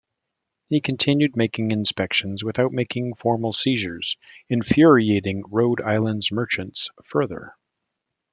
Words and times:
He 0.69 0.81
continued 0.81 1.35
making 1.37 1.69
inspections 1.69 2.43
without 2.43 2.71
making 2.71 3.13
formal 3.13 3.53
seizures, 3.53 4.17
infuriating 4.49 5.43
Rhode 5.47 5.79
Island's 5.79 6.31
merchants 6.31 6.89
further. 7.05 7.55